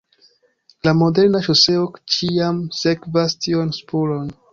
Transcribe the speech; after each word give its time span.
La 0.87 0.93
moderna 1.01 1.41
ŝoseo 1.47 1.83
ĉiam 2.13 2.57
sekvas 2.79 3.37
tion 3.47 3.71
spuron. 3.81 4.33